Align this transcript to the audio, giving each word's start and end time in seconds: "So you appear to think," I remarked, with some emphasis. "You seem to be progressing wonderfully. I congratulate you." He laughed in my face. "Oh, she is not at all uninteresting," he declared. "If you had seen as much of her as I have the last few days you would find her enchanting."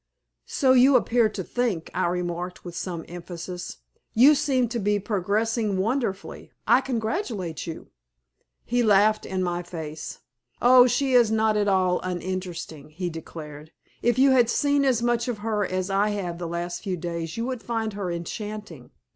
"So 0.47 0.71
you 0.71 0.95
appear 0.95 1.29
to 1.29 1.43
think," 1.43 1.91
I 1.93 2.07
remarked, 2.07 2.65
with 2.65 2.75
some 2.75 3.05
emphasis. 3.07 3.77
"You 4.15 4.33
seem 4.33 4.67
to 4.69 4.79
be 4.79 4.97
progressing 4.97 5.77
wonderfully. 5.77 6.51
I 6.67 6.81
congratulate 6.81 7.67
you." 7.67 7.91
He 8.65 8.81
laughed 8.81 9.27
in 9.27 9.43
my 9.43 9.61
face. 9.61 10.17
"Oh, 10.59 10.87
she 10.87 11.13
is 11.13 11.29
not 11.29 11.55
at 11.55 11.67
all 11.67 11.99
uninteresting," 12.01 12.89
he 12.89 13.11
declared. 13.11 13.73
"If 14.01 14.17
you 14.17 14.31
had 14.31 14.49
seen 14.49 14.85
as 14.85 15.03
much 15.03 15.27
of 15.27 15.37
her 15.45 15.63
as 15.63 15.91
I 15.91 16.09
have 16.09 16.39
the 16.39 16.47
last 16.47 16.81
few 16.81 16.97
days 16.97 17.37
you 17.37 17.45
would 17.45 17.61
find 17.61 17.93
her 17.93 18.09
enchanting." 18.09 18.89